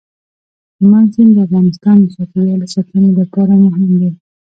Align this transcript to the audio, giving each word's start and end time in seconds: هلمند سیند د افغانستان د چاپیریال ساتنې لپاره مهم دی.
هلمند 0.77 1.09
سیند 1.13 1.31
د 1.35 1.37
افغانستان 1.47 1.97
د 2.01 2.05
چاپیریال 2.15 2.61
ساتنې 2.73 3.09
لپاره 3.19 3.53
مهم 3.65 3.91
دی. 3.99 4.09